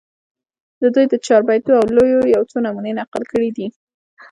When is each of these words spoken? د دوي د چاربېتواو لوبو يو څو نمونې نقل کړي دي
د 0.81 0.83
دوي 0.93 1.05
د 1.09 1.15
چاربېتواو 1.25 1.93
لوبو 1.95 2.31
يو 2.35 2.41
څو 2.51 2.57
نمونې 2.65 2.91
نقل 2.99 3.23
کړي 3.31 3.49
دي 3.57 3.67